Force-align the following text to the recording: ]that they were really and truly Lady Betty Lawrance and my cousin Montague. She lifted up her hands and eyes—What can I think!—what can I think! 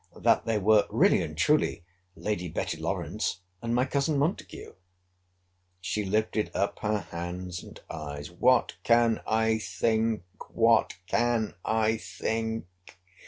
]that 0.25 0.45
they 0.45 0.57
were 0.57 0.87
really 0.89 1.21
and 1.21 1.37
truly 1.37 1.85
Lady 2.15 2.47
Betty 2.49 2.75
Lawrance 2.75 3.41
and 3.61 3.75
my 3.75 3.85
cousin 3.85 4.17
Montague. 4.17 4.73
She 5.79 6.03
lifted 6.03 6.49
up 6.55 6.79
her 6.79 7.01
hands 7.01 7.61
and 7.63 7.79
eyes—What 7.87 8.77
can 8.81 9.21
I 9.27 9.59
think!—what 9.59 10.95
can 11.05 11.53
I 11.63 11.97
think! 11.97 12.65